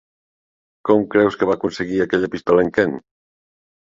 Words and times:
Com 0.89 1.03
creus 1.15 1.37
que 1.41 1.49
va 1.49 1.55
aconseguir 1.61 1.99
aquella 2.05 2.31
pistola 2.37 2.65
en 2.67 2.73
Ken? 2.79 2.97